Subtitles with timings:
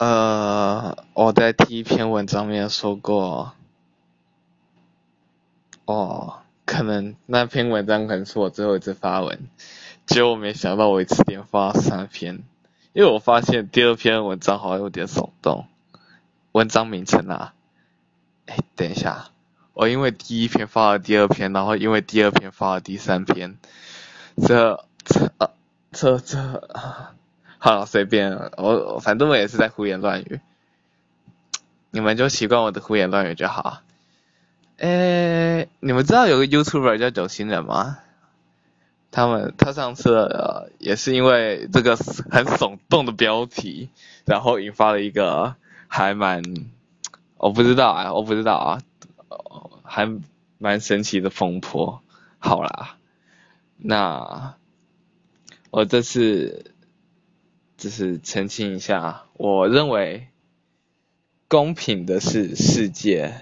[0.00, 3.52] 呃，我在第一篇文章里面说过，
[5.84, 9.38] 哦，可能那篇文章可能是我最后一次发文，
[10.06, 12.42] 结果没想到我一次连发三篇，
[12.94, 15.66] 因为我发现第二篇文章好像有点耸动，
[16.52, 17.52] 文章名称啊，
[18.46, 19.32] 哎，等一下，
[19.74, 23.58] 我因为第一篇发了第二篇，然后因为第二篇发了第三篇，
[24.38, 25.50] 这这啊
[25.92, 26.38] 这这
[26.72, 27.12] 啊。
[27.62, 30.40] 好，随便，我反正我也是在胡言乱语，
[31.90, 33.82] 你们就习惯我的胡言乱语就好。
[34.78, 37.98] 诶，你们知道有个 YouTuber 叫九星人吗？
[39.10, 43.90] 他们他上次也是因为这个很耸动的标题，
[44.24, 45.54] 然后引发了一个
[45.86, 46.42] 还蛮
[47.36, 48.80] 我不知道啊，我不知道啊，
[49.84, 50.10] 还
[50.56, 52.00] 蛮神奇的风波。
[52.38, 52.96] 好啦，
[53.76, 54.54] 那
[55.70, 56.72] 我这次。
[57.80, 60.26] 就是澄清一下，我认为
[61.48, 63.40] 公平的是世界，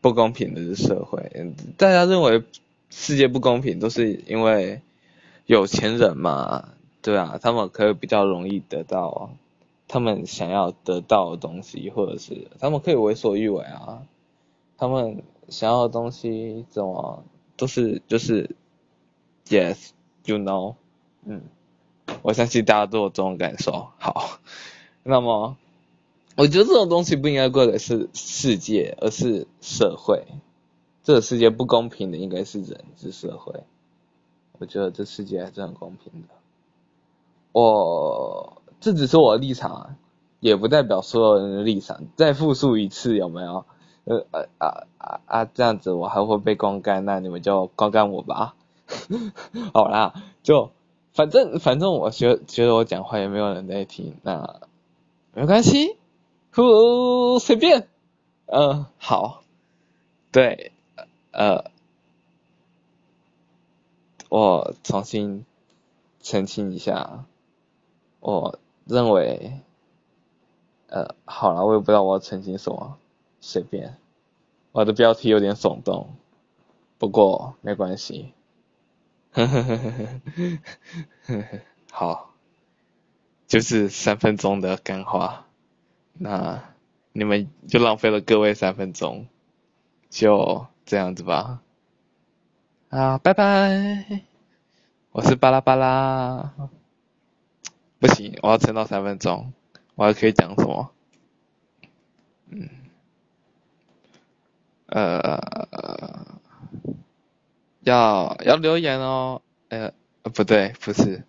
[0.00, 1.52] 不公平的是社会。
[1.76, 2.44] 大家认为
[2.90, 4.82] 世界不公平，都是因为
[5.46, 6.68] 有钱人嘛，
[7.02, 9.32] 对啊，他们可以比较容易得到
[9.88, 14.06] 他们想要得到的东西，或者是他们可以为所欲为啊，
[14.78, 17.24] 他们想要的东西怎么
[17.56, 18.54] 都是就是
[19.48, 20.76] ，yes，you know，
[21.24, 21.42] 嗯。
[22.24, 23.88] 我相信大家都有这种感受。
[23.98, 24.38] 好，
[25.02, 25.58] 那么
[26.36, 30.24] 我觉得这种东西不应该怪的是世界，而是社会。
[31.02, 33.64] 这个世界不公平的应该是人，是社会。
[34.58, 36.28] 我觉得这世界还是很公平的。
[37.52, 39.96] 我这只是我的立场，
[40.40, 42.04] 也不代表所有人的立场。
[42.16, 43.66] 再复述一次，有没有？
[44.04, 45.44] 呃呃啊啊啊！
[45.44, 48.54] 这样子我还会被光干，那你们就光干我吧。
[49.74, 50.70] 好啦，就。
[51.14, 54.60] 反正反正我觉觉得我讲话也没有人在听，那
[55.32, 55.96] 没关系，
[56.52, 57.88] 呼随便，
[58.46, 59.44] 嗯好，
[60.32, 60.72] 对，
[61.30, 61.70] 呃，
[64.28, 65.46] 我重新
[66.20, 67.24] 澄清一下，
[68.18, 69.60] 我认为，
[70.88, 72.98] 呃好了，我也不知道我要澄清什么，
[73.40, 73.96] 随便，
[74.72, 76.08] 我的标题有点耸动，
[76.98, 78.32] 不过没关系。
[79.34, 80.58] 呵呵呵呵呵
[81.26, 82.34] 呵呵，好，
[83.48, 85.48] 就是三分钟的干话，
[86.12, 86.62] 那
[87.12, 89.26] 你们就浪费了各位三分钟，
[90.08, 91.62] 就这样子吧，
[92.90, 94.22] 啊，拜拜，
[95.10, 96.54] 我是巴拉巴拉，
[97.98, 99.52] 不行，我要撑到三分钟，
[99.96, 100.92] 我还可以讲什么？
[102.50, 102.68] 嗯，
[104.86, 106.03] 呃。
[107.84, 111.24] 要要留言哦，呃，不对，不是，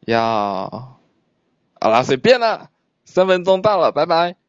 [0.00, 0.98] 要，
[1.80, 2.70] 好啦，随便啦，
[3.04, 4.39] 三分钟到了，拜拜。